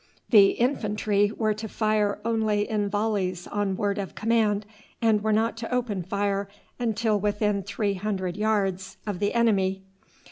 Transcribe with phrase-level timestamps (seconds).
[0.31, 4.65] The infantry were to fire only in volleys on word of command,
[4.99, 6.47] and were not to open fire
[6.79, 9.83] until within three hundred yards of the enemy.